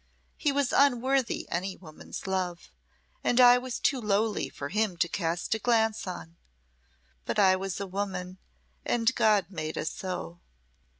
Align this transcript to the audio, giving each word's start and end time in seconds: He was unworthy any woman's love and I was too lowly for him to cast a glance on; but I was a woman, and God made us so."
He 0.35 0.51
was 0.51 0.73
unworthy 0.73 1.47
any 1.51 1.75
woman's 1.77 2.25
love 2.25 2.71
and 3.23 3.39
I 3.39 3.59
was 3.59 3.79
too 3.79 4.01
lowly 4.01 4.49
for 4.49 4.69
him 4.69 4.97
to 4.97 5.07
cast 5.07 5.53
a 5.53 5.59
glance 5.59 6.07
on; 6.07 6.37
but 7.23 7.37
I 7.37 7.55
was 7.55 7.79
a 7.79 7.85
woman, 7.85 8.39
and 8.83 9.13
God 9.13 9.51
made 9.51 9.77
us 9.77 9.91
so." 9.91 10.39